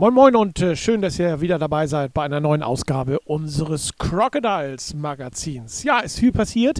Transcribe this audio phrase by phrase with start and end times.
[0.00, 3.98] Moin Moin und äh, schön, dass ihr wieder dabei seid bei einer neuen Ausgabe unseres
[3.98, 5.82] Crocodiles Magazins.
[5.82, 6.78] Ja, ist viel passiert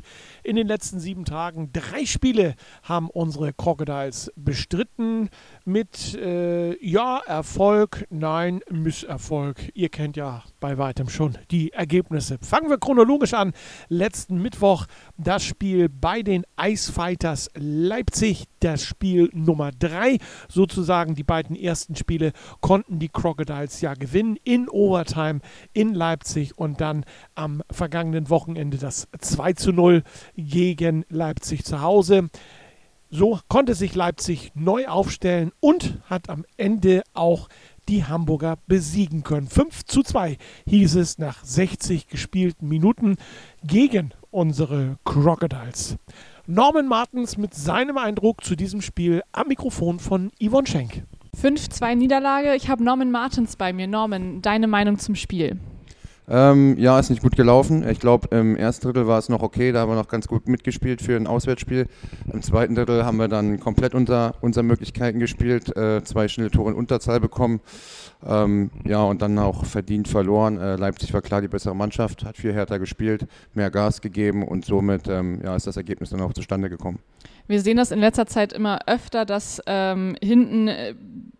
[0.48, 1.70] in den letzten sieben Tagen.
[1.75, 5.29] Drei Spiele haben unsere Crocodiles bestritten
[5.66, 9.71] mit äh, ja, Erfolg, nein, Misserfolg.
[9.74, 12.38] Ihr kennt ja bei weitem schon die Ergebnisse.
[12.41, 13.52] Fangen wir chronologisch an.
[13.88, 14.87] Letzten Mittwoch
[15.19, 20.16] das Spiel bei den Icefighters Leipzig, das Spiel Nummer drei.
[20.49, 25.41] Sozusagen die beiden ersten Spiele konnten die Crocodiles ja gewinnen in Overtime
[25.74, 27.05] in Leipzig und dann
[27.35, 30.02] am vergangenen Wochenende das 2 zu 0
[30.39, 32.31] gegen Leipzig zu Hause.
[33.11, 37.49] So konnte sich Leipzig neu aufstellen und hat am Ende auch
[37.89, 39.49] die Hamburger besiegen können.
[39.49, 43.16] 5 zu 2 hieß es nach 60 gespielten Minuten
[43.65, 45.97] gegen unsere Crocodiles.
[46.47, 51.05] Norman Martens mit seinem Eindruck zu diesem Spiel am Mikrofon von Yvonne Schenk.
[51.41, 52.55] 5-2 Niederlage.
[52.55, 53.87] Ich habe Norman Martens bei mir.
[53.87, 55.59] Norman, deine Meinung zum Spiel?
[56.30, 57.88] Ähm, ja, ist nicht gut gelaufen.
[57.88, 60.46] Ich glaube, im ersten Drittel war es noch okay, da haben wir noch ganz gut
[60.46, 61.87] mitgespielt für ein Auswärtsspiel.
[62.30, 66.70] Im zweiten Drittel haben wir dann komplett unter unseren Möglichkeiten gespielt, äh, zwei schnelle Tore
[66.70, 67.60] in Unterzahl bekommen.
[68.26, 70.59] Ähm, ja, und dann auch verdient verloren.
[70.59, 74.65] Äh, Leipzig war klar die bessere Mannschaft, hat viel härter gespielt, mehr Gas gegeben und
[74.65, 76.98] somit ähm, ja, ist das Ergebnis dann auch zustande gekommen.
[77.47, 80.94] Wir sehen das in letzter Zeit immer öfter, dass ähm, hinten äh,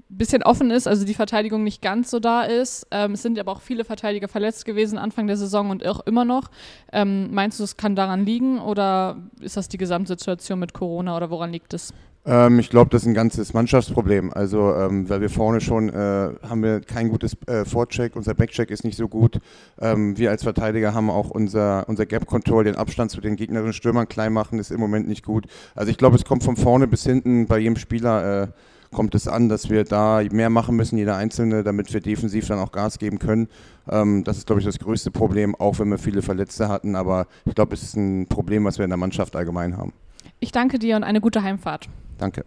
[0.09, 2.87] bisschen offen ist, also die Verteidigung nicht ganz so da ist.
[2.91, 6.25] Ähm, es sind aber auch viele Verteidiger verletzt gewesen Anfang der Saison und auch immer
[6.25, 6.51] noch.
[6.93, 11.31] Ähm, meinst du, es kann daran liegen oder ist das die Gesamtsituation mit Corona oder
[11.31, 11.95] woran liegt es?
[12.29, 14.33] Ähm, ich glaube, das ist ein ganzes Mannschaftsproblem.
[14.35, 18.71] Also, ähm, weil wir vorne schon äh, haben wir kein gutes äh, Vorcheck, unser Backcheck
[18.71, 19.41] ist nicht so gut.
[19.81, 24.09] Ähm, wir als Verteidiger haben auch unser, unser Gap-Control, den Abstand zu den gegnerischen Stürmern
[24.09, 25.47] klein machen, ist im Moment nicht gut.
[25.75, 28.43] Also, ich glaube, es kommt von vorne bis hinten bei jedem Spieler.
[28.43, 28.49] Äh,
[28.91, 32.59] kommt es an, dass wir da mehr machen müssen, jeder Einzelne, damit wir defensiv dann
[32.59, 33.49] auch Gas geben können.
[33.91, 36.95] Ähm, das ist, glaube ich, das größte Problem, auch wenn wir viele Verletzte hatten.
[36.95, 39.93] Aber ich glaube, es ist ein Problem, was wir in der Mannschaft allgemein haben.
[40.41, 41.89] Ich danke dir und eine gute Heimfahrt.
[42.19, 42.45] Danke.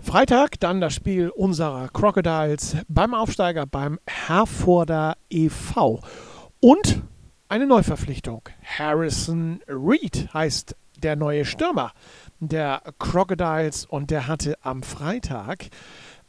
[0.00, 6.00] Freitag dann das Spiel unserer Crocodiles beim Aufsteiger beim Herforder e.V.
[6.60, 7.02] Und
[7.48, 8.42] eine Neuverpflichtung.
[8.78, 11.92] Harrison Reed heißt der neue Stürmer
[12.40, 15.66] der Crocodiles und der hatte am Freitag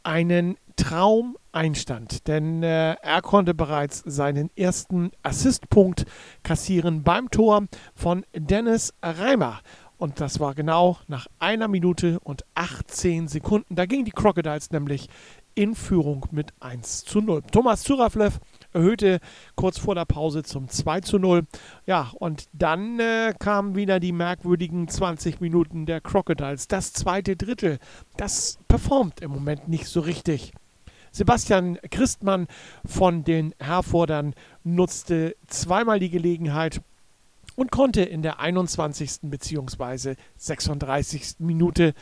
[0.02, 6.06] einen Traumeinstand, denn äh, er konnte bereits seinen ersten Assistpunkt
[6.42, 9.60] kassieren beim Tor von Dennis Reimer.
[10.00, 13.76] Und das war genau nach einer Minute und 18 Sekunden.
[13.76, 15.10] Da gingen die Crocodiles nämlich
[15.54, 17.42] in Führung mit 1 zu 0.
[17.52, 18.40] Thomas Zuraflev
[18.72, 19.20] erhöhte
[19.56, 21.42] kurz vor der Pause zum 2 zu 0.
[21.84, 26.66] Ja, und dann äh, kamen wieder die merkwürdigen 20 Minuten der Crocodiles.
[26.66, 27.78] Das zweite Drittel,
[28.16, 30.54] das performt im Moment nicht so richtig.
[31.12, 32.46] Sebastian Christmann
[32.86, 34.32] von den Herfordern
[34.64, 36.80] nutzte zweimal die Gelegenheit
[37.60, 39.18] und konnte in der 21.
[39.24, 40.14] bzw.
[40.36, 41.40] 36.
[41.40, 41.92] Minute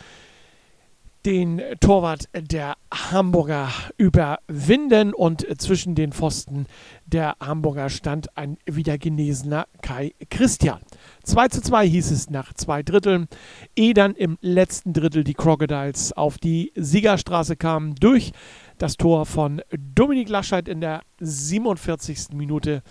[1.27, 6.67] den Torwart der Hamburger überwinden und zwischen den Pfosten
[7.07, 10.79] der Hamburger stand ein wieder genesener Kai Christian.
[11.25, 13.27] 2 zu 2 hieß es nach zwei Dritteln,
[13.75, 18.31] ehe dann im letzten Drittel die Crocodiles auf die Siegerstraße kamen durch
[18.79, 22.29] das Tor von Dominik Laschet in der 47.
[22.33, 22.85] Minute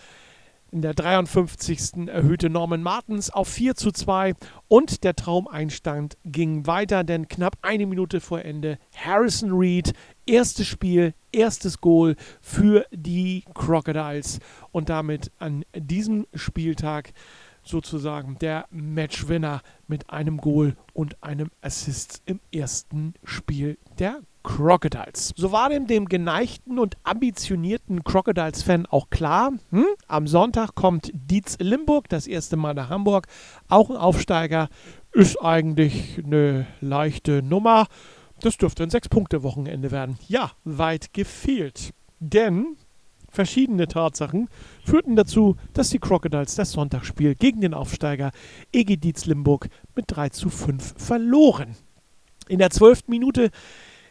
[0.71, 2.07] in der 53.
[2.07, 4.33] erhöhte Norman Martens auf 4 zu 2
[4.67, 9.93] und der Traumeinstand ging weiter, denn knapp eine Minute vor Ende Harrison Reed,
[10.25, 14.39] erstes Spiel, erstes Goal für die Crocodiles
[14.71, 17.13] und damit an diesem Spieltag
[17.67, 25.33] sozusagen der Matchwinner mit einem Goal und einem Assist im ersten Spiel der Crocodiles.
[25.35, 31.57] So war dem, dem geneigten und ambitionierten Crocodiles-Fan auch klar, hm, am Sonntag kommt Dietz
[31.59, 33.27] Limburg, das erste Mal nach Hamburg,
[33.67, 34.69] auch ein Aufsteiger,
[35.11, 37.87] ist eigentlich eine leichte Nummer.
[38.39, 40.17] Das dürfte ein Sechs-Punkte-Wochenende werden.
[40.27, 41.93] Ja, weit gefehlt.
[42.19, 42.77] Denn
[43.37, 44.49] verschiedene Tatsachen
[44.83, 48.31] führten dazu, dass die Crocodiles das Sonntagsspiel gegen den Aufsteiger
[48.73, 51.75] EG Limburg mit 3 zu 5 verloren.
[52.49, 53.51] In der zwölften Minute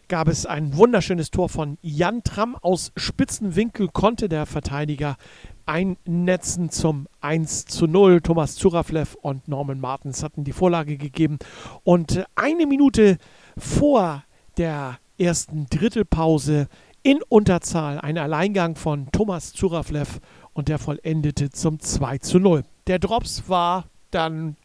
[0.06, 2.55] gab es ein wunderschönes Tor von Jan Tramm.
[2.55, 5.17] Aus Spitzenwinkel konnte der Verteidiger
[5.64, 8.20] einnetzen zum 1 zu 0.
[8.20, 11.40] Thomas Zuraflev und Norman Martens hatten die Vorlage gegeben.
[11.82, 13.19] Und eine Minute
[13.58, 14.23] vor
[14.56, 16.69] der ersten Drittelpause
[17.06, 20.18] in Unterzahl ein Alleingang von Thomas Zuraflev
[20.54, 22.64] und der vollendete zum 2 zu 0.
[22.88, 24.56] Der Drops war dann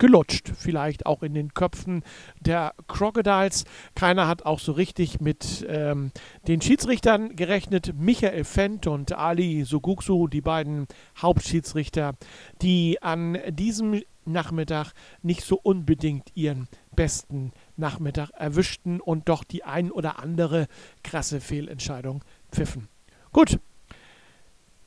[0.00, 2.02] gelutscht, vielleicht auch in den Köpfen
[2.40, 3.64] der Crocodiles.
[3.94, 6.10] Keiner hat auch so richtig mit ähm,
[6.48, 7.94] den Schiedsrichtern gerechnet.
[7.96, 10.88] Michael Fendt und Ali Suguksu, die beiden
[11.22, 12.14] Hauptschiedsrichter,
[12.60, 19.90] die an diesem Nachmittag nicht so unbedingt ihren besten Nachmittag erwischten und doch die ein
[19.90, 20.66] oder andere
[21.02, 22.88] krasse Fehlentscheidung pfiffen.
[23.32, 23.58] Gut,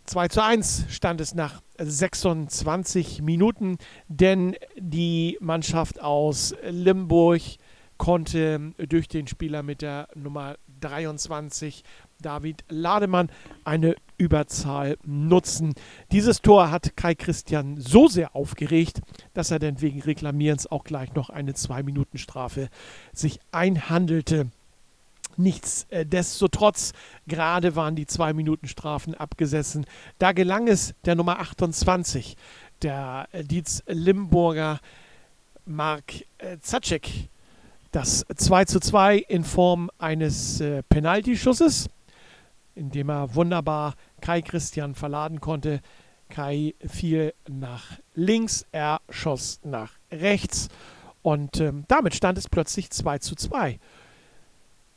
[0.05, 7.41] 2 zu 1 stand es nach 26 Minuten, denn die Mannschaft aus Limburg
[7.97, 11.83] konnte durch den Spieler mit der Nummer 23
[12.21, 13.29] David Lademann
[13.65, 15.73] eine Überzahl nutzen.
[16.11, 19.01] Dieses Tor hat Kai Christian so sehr aufgeregt,
[19.33, 22.69] dass er denn wegen Reklamierens auch gleich noch eine 2-Minuten-Strafe
[23.13, 24.47] sich einhandelte.
[25.37, 26.93] Nichtsdestotrotz,
[27.27, 29.85] gerade waren die zwei Minuten Strafen abgesessen.
[30.17, 32.35] Da gelang es der Nummer 28,
[32.81, 34.79] der Dietz Limburger
[35.65, 37.29] Mark äh, Zacek,
[37.91, 40.81] das 2 zu 2 in Form eines äh,
[42.77, 45.81] Penaltyschusses, indem er wunderbar Kai Christian verladen konnte.
[46.29, 50.67] Kai fiel nach links, er schoss nach rechts
[51.21, 53.79] und ähm, damit stand es plötzlich 2 zu 2.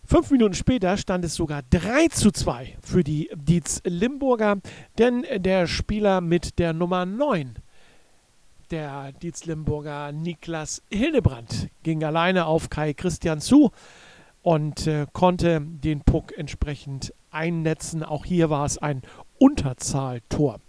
[0.05, 4.59] Fünf Minuten später stand es sogar 3 zu 2 für die Dietz Limburger,
[4.99, 7.55] denn der Spieler mit der Nummer 9,
[8.73, 13.71] der Dietz Limburger Niklas Hildebrand, ging alleine auf Kai Christian zu
[14.43, 18.03] und äh, konnte den Puck entsprechend einnetzen.
[18.03, 19.03] Auch hier war es ein
[19.39, 20.61] Unterzahltor.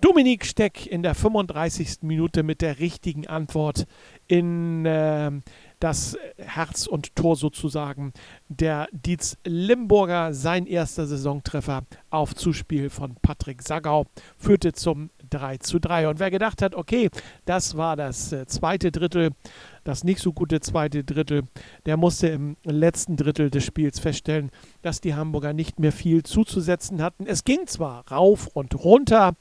[0.00, 2.02] Dominik Steck in der 35.
[2.02, 3.86] Minute mit der richtigen Antwort
[4.26, 5.32] in äh,
[5.80, 8.12] das Herz und Tor sozusagen
[8.48, 10.34] der Dietz Limburger.
[10.34, 14.06] Sein erster Saisontreffer auf Zuspiel von Patrick Sagau
[14.36, 16.08] führte zum 3 zu 3.
[16.08, 17.10] Und wer gedacht hat, okay,
[17.44, 19.30] das war das äh, zweite Drittel,
[19.84, 21.44] das nicht so gute zweite Drittel,
[21.86, 24.50] der musste im letzten Drittel des Spiels feststellen,
[24.82, 27.26] dass die Hamburger nicht mehr viel zuzusetzen hatten.
[27.26, 29.34] Es ging zwar rauf und runter,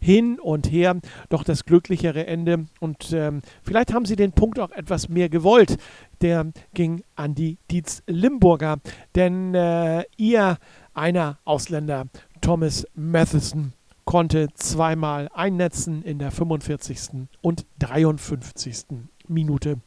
[0.00, 1.00] hin und her,
[1.30, 2.66] doch das glücklichere Ende.
[2.80, 5.78] Und ähm, vielleicht haben sie den Punkt auch etwas mehr gewollt.
[6.20, 8.78] Der ging an die Dietz Limburger,
[9.14, 10.58] denn äh, ihr
[10.94, 12.06] einer Ausländer,
[12.40, 13.72] Thomas Matheson,
[14.04, 17.28] konnte zweimal einnetzen in der 45.
[17.40, 18.84] und 53.
[19.26, 19.78] Minute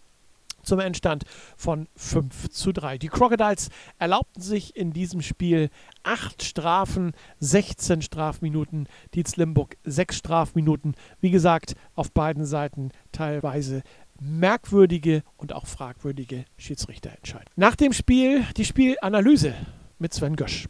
[0.67, 1.23] zum Endstand
[1.55, 2.97] von 5 zu 3.
[2.97, 5.69] Die Crocodiles erlaubten sich in diesem Spiel
[6.03, 10.95] 8 Strafen, 16 Strafminuten, Dietz Limburg 6 Strafminuten.
[11.21, 13.81] Wie gesagt, auf beiden Seiten teilweise
[14.19, 17.53] merkwürdige und auch fragwürdige Schiedsrichterentscheidungen.
[17.55, 19.53] Nach dem Spiel die Spielanalyse
[19.99, 20.67] mit Sven Gösch.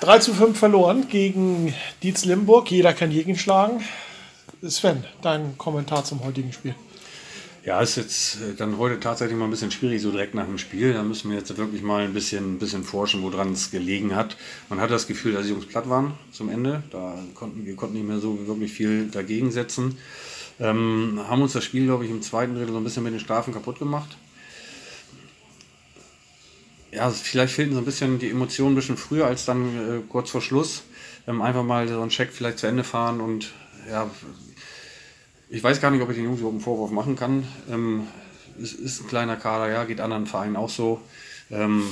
[0.00, 2.70] 3 zu 5 verloren gegen Dietz Limburg.
[2.70, 3.82] Jeder kann jeden schlagen.
[4.66, 6.74] Sven, dein Kommentar zum heutigen Spiel.
[7.64, 10.56] Ja, ist jetzt äh, dann heute tatsächlich mal ein bisschen schwierig, so direkt nach dem
[10.56, 10.94] Spiel.
[10.94, 14.36] Da müssen wir jetzt wirklich mal ein bisschen, ein bisschen forschen, woran es gelegen hat.
[14.70, 16.82] Man hat das Gefühl, dass die Jungs platt waren zum Ende.
[16.90, 19.98] Da konnten wir konnten nicht mehr so wirklich viel dagegen setzen.
[20.58, 23.20] Ähm, haben uns das Spiel, glaube ich, im zweiten Drittel so ein bisschen mit den
[23.20, 24.16] Strafen kaputt gemacht.
[26.92, 30.30] Ja, vielleicht fehlten so ein bisschen die Emotionen ein bisschen früher als dann äh, kurz
[30.30, 30.82] vor Schluss.
[31.26, 33.52] Ähm, einfach mal so einen Check vielleicht zu Ende fahren und
[33.88, 34.10] ja,
[35.48, 37.44] ich weiß gar nicht, ob ich den Jungs überhaupt einen Vorwurf machen kann.
[37.70, 38.06] Ähm,
[38.60, 41.00] es ist ein kleiner Kader, ja, geht anderen Vereinen auch so.
[41.50, 41.84] Ähm,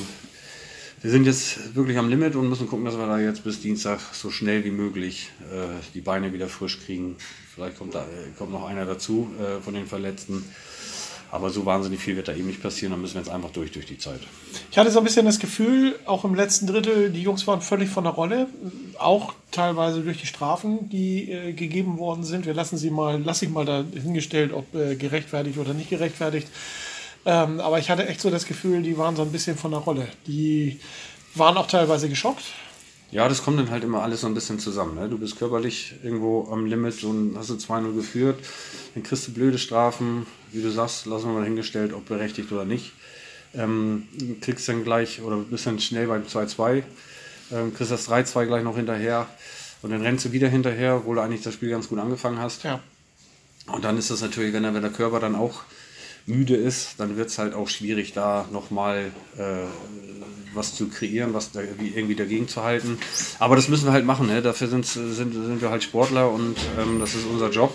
[1.00, 4.00] wir sind jetzt wirklich am Limit und müssen gucken, dass wir da jetzt bis Dienstag
[4.12, 7.16] so schnell wie möglich äh, die Beine wieder frisch kriegen.
[7.54, 10.44] Vielleicht kommt, da, äh, kommt noch einer dazu äh, von den Verletzten.
[11.30, 13.70] Aber so wahnsinnig viel wird da eben nicht passieren, dann müssen wir jetzt einfach durch
[13.72, 14.20] durch die Zeit.
[14.70, 17.90] Ich hatte so ein bisschen das Gefühl, auch im letzten Drittel, die Jungs waren völlig
[17.90, 18.46] von der Rolle,
[18.98, 22.46] auch teilweise durch die Strafen, die äh, gegeben worden sind.
[22.46, 26.48] Wir lassen sie mal, lasse ich mal da hingestellt, ob äh, gerechtfertigt oder nicht gerechtfertigt.
[27.26, 29.80] Ähm, aber ich hatte echt so das Gefühl, die waren so ein bisschen von der
[29.80, 30.08] Rolle.
[30.26, 30.80] Die
[31.34, 32.44] waren auch teilweise geschockt.
[33.10, 34.94] Ja, das kommt dann halt immer alles so ein bisschen zusammen.
[34.94, 35.08] Ne?
[35.08, 38.38] Du bist körperlich irgendwo am Limit und hast du 2-0 geführt,
[38.94, 42.66] dann kriegst du blöde Strafen, wie du sagst, lassen wir mal hingestellt, ob berechtigt oder
[42.66, 42.92] nicht.
[43.54, 44.06] Ähm,
[44.42, 46.82] kriegst dann gleich oder bist dann schnell beim 2-2,
[47.50, 49.26] ähm, kriegst das 3-2 gleich noch hinterher
[49.80, 52.64] und dann rennst du wieder hinterher, obwohl du eigentlich das Spiel ganz gut angefangen hast.
[52.64, 52.80] Ja.
[53.68, 55.62] Und dann ist das natürlich, wenn der, wenn der Körper dann auch
[56.28, 59.66] müde ist, dann wird es halt auch schwierig, da nochmal äh,
[60.54, 62.98] was zu kreieren, was da, irgendwie dagegen zu halten.
[63.38, 64.26] Aber das müssen wir halt machen.
[64.26, 64.42] Ne?
[64.42, 67.74] Dafür sind, sind, sind wir halt Sportler und ähm, das ist unser Job.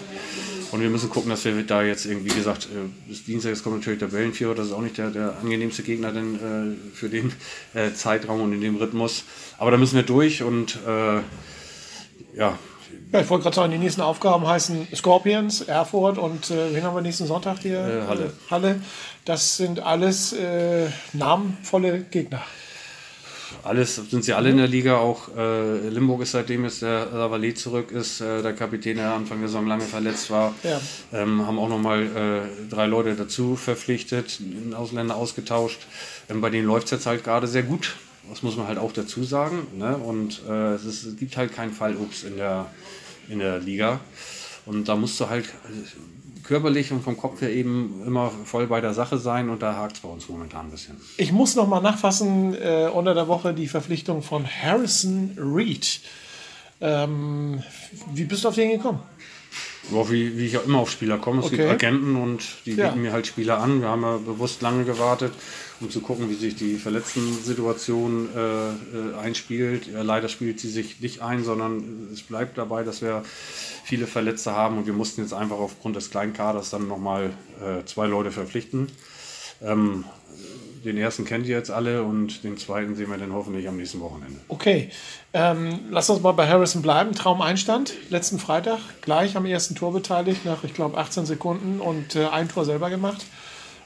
[0.72, 3.78] Und wir müssen gucken, dass wir da jetzt irgendwie, wie gesagt, äh, bis Dienstag kommt
[3.78, 7.32] natürlich der Wellenführer, das ist auch nicht der, der angenehmste Gegner denn, äh, für den
[7.74, 9.24] äh, Zeitraum und in dem Rhythmus.
[9.60, 11.22] Aber da müssen wir durch und äh,
[12.36, 12.58] ja.
[13.12, 16.96] Ja, ich wollte gerade sagen, die nächsten Aufgaben heißen Scorpions, Erfurt und äh, wen haben
[16.96, 17.80] wir nächsten Sonntag hier?
[17.80, 18.34] Äh, Halle.
[18.50, 18.82] Halle.
[19.26, 22.42] Das sind alles äh, namenvolle Gegner.
[23.64, 24.98] Alles sind sie alle in der Liga.
[24.98, 29.40] Auch äh, Limburg ist seitdem jetzt der Lavallée zurück ist, äh, der Kapitän, der Anfang
[29.40, 30.54] der Saison lange verletzt war.
[30.64, 30.82] Ja.
[31.14, 34.40] Ähm, haben auch nochmal äh, drei Leute dazu verpflichtet,
[34.76, 35.80] Ausländer ausgetauscht.
[36.30, 37.96] Ähm, bei denen läuft es jetzt halt gerade sehr gut.
[38.30, 39.68] Das muss man halt auch dazu sagen.
[39.78, 39.96] Ne?
[39.98, 42.68] Und äh, es, ist, es, gibt halt keinen Fallobst in der,
[43.30, 44.00] in der Liga.
[44.66, 45.46] Und da musst du halt
[46.44, 49.96] körperlich und vom Kopf her eben immer voll bei der Sache sein und da hakt
[49.98, 50.98] es bei uns momentan ein bisschen.
[51.18, 56.02] Ich muss noch mal nachfassen, äh, unter der Woche die Verpflichtung von Harrison Reed.
[56.82, 57.64] Ähm,
[58.14, 59.00] wie bist du auf den gekommen?
[59.92, 61.40] Ja, wie, wie ich ja immer auf Spieler komme.
[61.40, 61.58] Es Okay.
[61.58, 62.96] gibt Agenten und die bieten Ja.
[62.96, 63.82] mir halt Spieler an.
[63.82, 65.34] Wir haben ja bewusst lange gewartet,
[65.84, 68.74] um zu gucken, wie sich die Verletzten-Situation äh, äh,
[69.22, 69.88] einspielt.
[69.88, 73.24] Ja, leider spielt sie sich nicht ein, sondern es bleibt dabei, dass wir
[73.84, 77.86] viele Verletzte haben und wir mussten jetzt einfach aufgrund des kleinen Kaders dann nochmal äh,
[77.86, 78.88] zwei Leute verpflichten.
[79.62, 80.06] Ähm,
[80.84, 84.02] den ersten kennt ihr jetzt alle und den zweiten sehen wir dann hoffentlich am nächsten
[84.02, 84.40] Wochenende.
[84.50, 84.90] Okay,
[85.34, 87.14] ähm, lass uns mal bei Harrison bleiben.
[87.14, 92.28] Traumeinstand, letzten Freitag, gleich am ersten Tor beteiligt, nach, ich glaube, 18 Sekunden und äh,
[92.28, 93.26] ein Tor selber gemacht.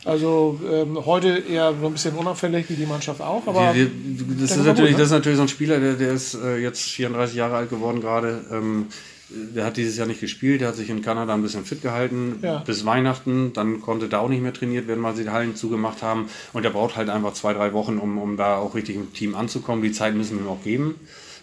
[0.07, 4.37] Also ähm, heute eher so ein bisschen unauffällig, wie die Mannschaft auch, aber Wir, wir,
[4.41, 4.97] das, ist natürlich, gut, ne?
[4.97, 7.99] das ist natürlich so ein Spieler, der, der ist äh, jetzt 34 Jahre alt geworden
[7.99, 8.39] gerade.
[8.49, 8.85] Ähm,
[9.29, 12.39] der hat dieses Jahr nicht gespielt, der hat sich in Kanada ein bisschen fit gehalten
[12.41, 12.59] Ja.
[12.59, 13.51] bis Weihnachten.
[13.51, 16.29] Dann konnte da auch nicht mehr trainiert werden, weil sie die Hallen zugemacht haben.
[16.53, 19.35] Und der braucht halt einfach zwei, drei Wochen, um, um da auch richtig im Team
[19.35, 19.83] anzukommen.
[19.83, 20.95] Die Zeit müssen wir ihm auch geben.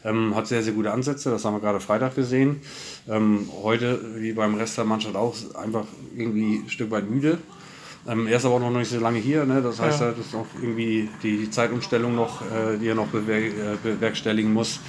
[0.07, 2.61] Ähm, hat sehr, sehr gute Ansätze, das haben wir gerade Freitag gesehen.
[3.09, 5.85] Ähm, heute, wie beim Rest der Mannschaft auch, einfach
[6.17, 7.39] irgendwie ein Stück weit müde.
[8.07, 9.63] Ähm, er ist aber auch noch nicht so lange hier, ne?
[9.63, 10.07] das heißt, Ja.
[10.09, 13.51] er ist noch irgendwie die, die Zeitumstellung noch, äh, die er noch äh,
[13.83, 14.81] bewerkstelligen muss.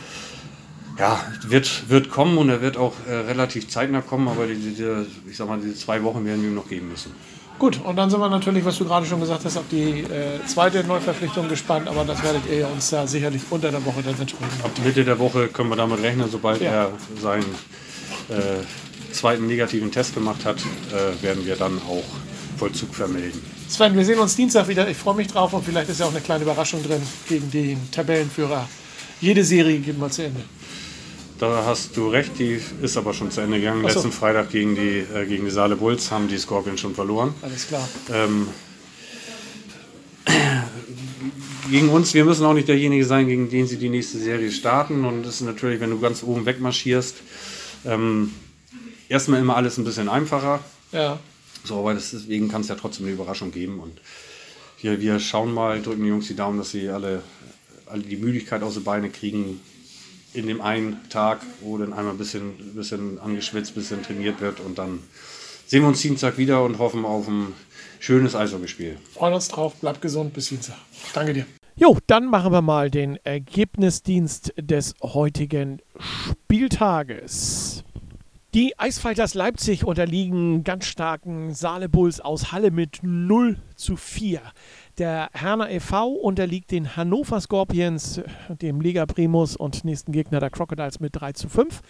[0.99, 5.05] Ja, wird, wird kommen und er wird auch äh, relativ zeitnah kommen, aber die, diese,
[5.29, 7.11] ich sag mal, diese zwei Wochen werden wir ihm noch geben müssen.
[7.59, 7.79] gut.
[7.83, 10.83] Und dann sind wir natürlich, was du gerade schon gesagt hast, auf die äh, zweite
[10.85, 14.71] Neuverpflichtung gespannt, aber das werdet ihr uns da sicherlich unter der Woche dann entsprechend Ab
[14.83, 16.71] Mitte der Woche können wir damit rechnen, sobald Ja.
[16.71, 16.91] er
[17.21, 17.43] seinen
[18.29, 20.57] äh, zweiten negativen Test gemacht hat,
[20.91, 22.03] äh, werden wir dann auch
[22.57, 23.41] Vollzug vermelden.
[23.67, 24.87] Sven, wir sehen uns Dienstag wieder.
[24.89, 27.91] Ich freue mich drauf und vielleicht ist ja auch eine kleine Überraschung drin gegen den
[27.91, 28.67] Tabellenführer.
[29.21, 30.41] Jede Serie geht mal zu Ende.
[31.39, 33.81] Da hast du recht, die ist aber schon zu Ende gegangen.
[33.81, 33.87] So.
[33.87, 37.33] Letzten Freitag gegen die, äh, gegen die Saale Bulls haben die Scorpions schon verloren.
[37.41, 37.87] Alles klar.
[38.13, 38.47] Ähm,
[41.69, 45.03] gegen uns, wir müssen auch nicht derjenige sein, gegen den sie die nächste Serie starten.
[45.03, 47.15] Und das ist natürlich, wenn du ganz oben wegmarschierst,
[47.85, 48.31] ähm,
[49.09, 50.61] erstmal immer alles ein bisschen einfacher.
[50.93, 51.19] Ja.
[51.65, 53.79] So, aber das, deswegen kann es ja trotzdem eine Überraschung geben.
[53.79, 53.99] Und
[54.81, 57.21] wir, wir schauen mal, drücken die Jungs die Daumen, dass sie alle,
[57.85, 59.59] alle die Müdigkeit aus den Beinen kriegen
[60.33, 64.59] in dem einen Tag, wo dann einmal ein bisschen, bisschen angeschwitzt, ein bisschen trainiert wird.
[64.59, 64.99] Und dann
[65.65, 67.53] sehen wir uns Dienstag wieder und hoffen auf ein
[67.99, 68.97] schönes Eishockeyspiel.
[69.13, 69.75] Freuen uns drauf.
[69.75, 70.33] Bleibt gesund.
[70.33, 70.75] Bis Dienstag.
[71.13, 71.45] Danke dir.
[71.77, 77.74] Jo, dann machen wir mal den Ergebnisdienst des heutigen Spieltages.
[78.55, 84.39] Die Eisfighters Leipzig unterliegen ganz starken Saale Bulls aus Halle mit 0 zu 4.
[84.97, 86.07] Der Herner e.V.
[86.07, 91.49] unterliegt den Hannover Scorpions, dem Liga Primus und nächsten Gegner der Crocodiles mit 3 zu
[91.49, 91.81] 5.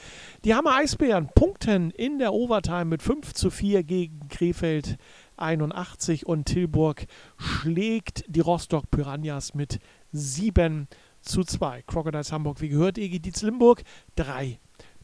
[0.44, 4.98] Die Hammer Eisbären punkten in der Overtime mit 5 zu 4 gegen Krefeld
[5.38, 7.06] 81 und Tilburg
[7.38, 9.78] schlägt die Rostock Piranhas mit
[10.14, 10.88] 7
[11.22, 11.84] zu 2.
[11.84, 13.84] Crocodiles Hamburg, wie gehört, EG Dietz Limburg
[14.16, 14.58] 3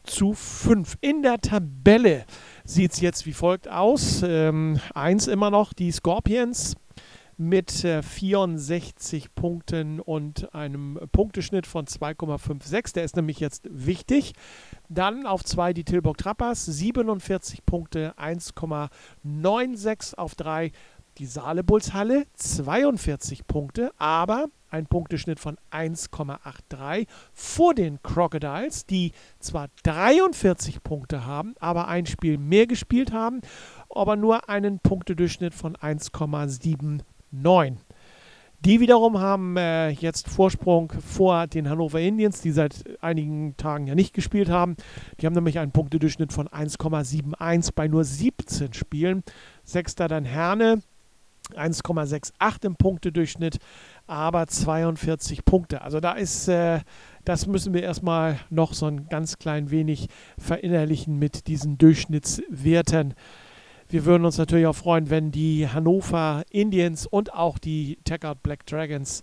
[0.04, 0.98] zu 5.
[1.00, 2.24] In der Tabelle
[2.64, 4.22] sieht es jetzt wie folgt aus.
[4.24, 6.76] Ähm, eins immer noch die Scorpions
[7.36, 12.94] mit äh, 64 Punkten und einem Punkteschnitt von 2,56.
[12.94, 14.34] Der ist nämlich jetzt wichtig.
[14.88, 20.72] Dann auf 2 die Tilburg Trappers, 47 Punkte, 1,96 auf 3
[21.18, 29.68] die Saale Halle, 42 Punkte, aber ein Punkteschnitt von 1,83 vor den Crocodiles, die zwar
[29.84, 33.42] 43 Punkte haben, aber ein Spiel mehr gespielt haben,
[33.90, 37.76] aber nur einen Punktedurchschnitt von 1,79.
[38.64, 43.96] Die wiederum haben äh, jetzt Vorsprung vor den Hannover Indians, die seit einigen Tagen ja
[43.96, 44.76] nicht gespielt haben.
[45.20, 49.24] Die haben nämlich einen Punktedurchschnitt von 1,71 bei nur 17 Spielen.
[49.64, 50.80] Sechster dann Herne
[51.56, 53.58] 1,68 im Punktedurchschnitt,
[54.12, 55.82] aber 42 Punkte.
[55.82, 56.80] Also da ist, äh,
[57.24, 63.14] das müssen wir erstmal noch so ein ganz klein wenig verinnerlichen mit diesen Durchschnittswerten.
[63.88, 68.66] Wir würden uns natürlich auch freuen, wenn die Hannover Indians und auch die Tagout Black
[68.66, 69.22] Dragons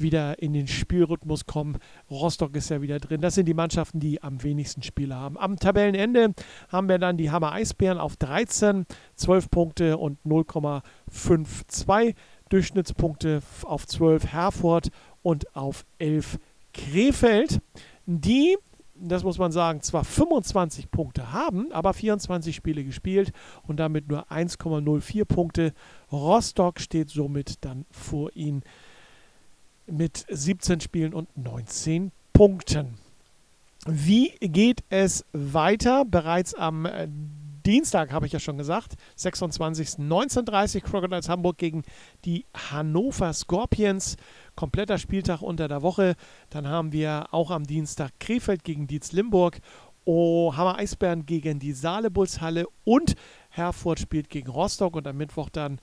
[0.00, 1.78] wieder in den Spielrhythmus kommen.
[2.10, 3.20] Rostock ist ja wieder drin.
[3.20, 5.36] Das sind die Mannschaften, die am wenigsten Spiele haben.
[5.38, 6.34] Am Tabellenende
[6.68, 12.14] haben wir dann die Hammer Eisbären auf 13, 12 Punkte und 0,52
[12.48, 14.90] Durchschnittspunkte auf 12 Herford
[15.22, 16.38] und auf 11
[16.72, 17.60] Krefeld.
[18.06, 18.56] Die
[19.00, 23.32] das muss man sagen, zwar 25 Punkte haben, aber 24 Spiele gespielt
[23.66, 25.72] und damit nur 1,04 Punkte.
[26.10, 28.62] Rostock steht somit dann vor ihnen
[29.86, 32.98] mit 17 Spielen und 19 Punkten.
[33.86, 36.04] Wie geht es weiter?
[36.04, 37.08] Bereits am äh,
[37.68, 39.98] Dienstag, habe ich ja schon gesagt, 26.
[39.98, 41.82] 19.30 Crocodiles Hamburg gegen
[42.24, 44.16] die Hannover Scorpions.
[44.56, 46.16] Kompletter Spieltag unter der Woche.
[46.48, 49.60] Dann haben wir auch am Dienstag Krefeld gegen Dietz Limburg.
[50.06, 52.08] Oh, Hammer Eisbären gegen die Saale
[52.40, 53.16] Halle und
[53.50, 55.78] Herford spielt gegen Rostock und am Mittwoch dann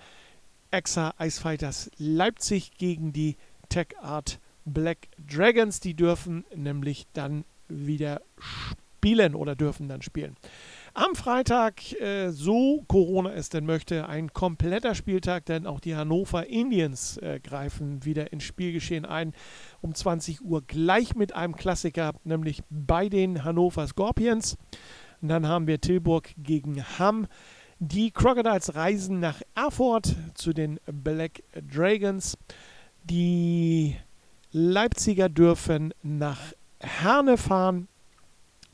[0.71, 3.37] Exa Icefighters Leipzig gegen die
[3.69, 5.81] Tech Art Black Dragons.
[5.81, 10.35] Die dürfen nämlich dann wieder spielen oder dürfen dann spielen.
[10.97, 16.47] Am Freitag, äh, so Corona es denn möchte, ein kompletter Spieltag, denn auch die Hannover
[16.47, 19.33] Indians äh, greifen wieder ins Spielgeschehen ein.
[19.81, 24.55] Um 20 Uhr gleich mit einem Klassiker, nämlich bei den Hannover Scorpions.
[25.21, 27.27] Und dann haben wir Tilburg gegen Hamm.
[27.79, 32.37] Die Crocodiles reisen nach Erfurt zu den Black Dragons.
[33.03, 33.97] Die
[34.53, 36.39] Leipziger dürfen nach
[36.79, 37.89] Herne fahren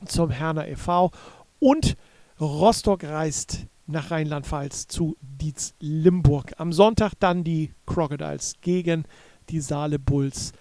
[0.06, 1.10] zum Herner e.V.
[1.58, 1.96] und
[2.42, 6.52] Rostock reist nach Rheinland-Pfalz zu Dietz Limburg.
[6.56, 9.04] Am Sonntag dann die Crocodiles gegen
[9.48, 10.52] die Saale Bulls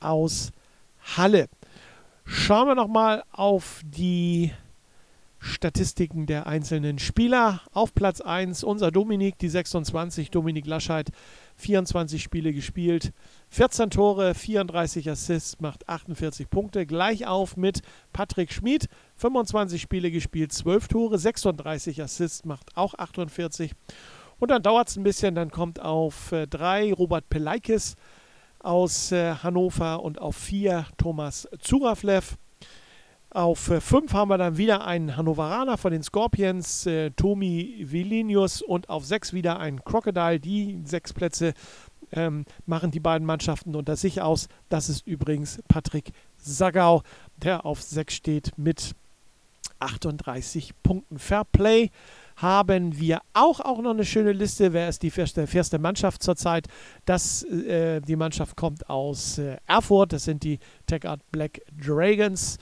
[0.00, 0.50] aus
[1.14, 1.50] Halle.
[2.24, 4.50] Schauen wir nochmal auf die
[5.46, 7.62] Statistiken der einzelnen Spieler.
[7.72, 11.10] Auf Platz 1 unser Dominik, die 26, Dominik Lascheit,
[11.56, 13.12] 24 Spiele gespielt,
[13.50, 16.86] 14 Tore, 34 Assists, macht 48 Punkte.
[16.86, 17.80] Gleich auf mit
[18.12, 23.72] Patrick Schmid, 25 Spiele gespielt, 12 Tore, 36 Assists, macht auch 48.
[24.38, 27.94] Und dann dauert es ein bisschen, dann kommt auf 3 äh, Robert Peleikis
[28.58, 32.36] aus äh, Hannover und auf 4 Thomas Zuraflev.
[33.36, 38.62] Auf 5 äh, haben wir dann wieder einen Hannoveraner von den Scorpions, äh, Tomi Vilinius,
[38.62, 40.40] und auf 6 wieder ein Crocodile.
[40.40, 41.52] Die sechs Plätze
[42.12, 44.48] ähm, machen die beiden Mannschaften unter sich aus.
[44.70, 47.02] Das ist übrigens Patrick Sagau,
[47.36, 48.94] der auf 6 steht mit
[49.80, 51.18] 38 Punkten.
[51.18, 51.90] Fair Play
[52.36, 54.72] haben wir auch, auch noch eine schöne Liste.
[54.72, 56.68] Wer ist die erste, erste Mannschaft zurzeit?
[57.06, 60.14] Äh, die Mannschaft kommt aus äh, Erfurt.
[60.14, 62.56] Das sind die Tech Art Black Dragons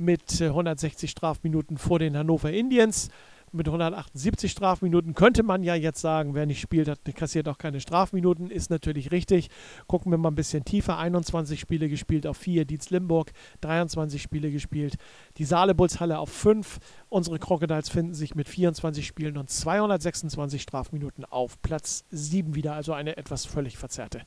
[0.00, 3.10] mit 160 äh, Strafminuten vor den Hannover Indians.
[3.52, 7.80] Mit 178 Strafminuten könnte man ja jetzt sagen, wer nicht spielt, hat, kassiert auch keine
[7.80, 8.48] Strafminuten.
[8.48, 9.50] Ist natürlich richtig.
[9.88, 10.98] Gucken wir mal ein bisschen tiefer.
[10.98, 12.64] 21 Spiele gespielt auf 4.
[12.64, 13.32] Dietz Limburg
[13.62, 14.98] 23 Spiele gespielt.
[15.36, 16.78] Die Saalebullshalle auf 5.
[17.08, 22.74] Unsere Crocodiles finden sich mit 24 Spielen und 226 Strafminuten auf Platz 7 wieder.
[22.74, 24.22] Also eine etwas völlig verzerrte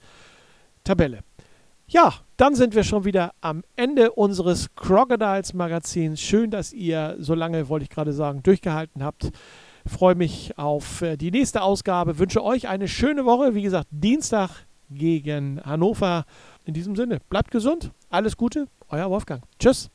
[0.83, 1.23] Tabelle.
[1.93, 6.19] Ja, dann sind wir schon wieder am Ende unseres Crocodiles Magazins.
[6.19, 9.29] Schön, dass ihr so lange, wollte ich gerade sagen, durchgehalten habt.
[9.86, 12.17] Freue mich auf äh, die nächste Ausgabe.
[12.17, 13.53] Wünsche euch eine schöne Woche.
[13.53, 14.49] Wie gesagt, Dienstag
[14.89, 16.25] gegen Hannover.
[16.65, 17.91] In diesem Sinne, bleibt gesund.
[18.10, 18.65] Alles Gute.
[18.89, 19.43] Euer Wolfgang.
[19.60, 19.91] Tschüss.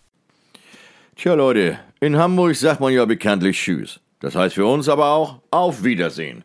[1.17, 3.99] Tja, Leute, in Hamburg sagt man ja bekanntlich Tschüss.
[4.21, 6.45] Das heißt für uns aber auch Auf Wiedersehen.